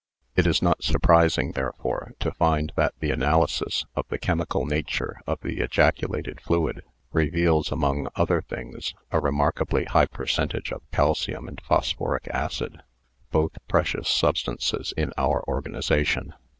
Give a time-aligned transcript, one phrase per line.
[0.35, 5.39] It is not surprising, therefore, to find that the analysis of the chemical nature of
[5.41, 6.81] the ejaculated fluid
[7.13, 12.81] reveals among other things a remarkably high percentage of calcium and phosphoric acid—
[13.31, 16.33] both precious sub stances in our organisation.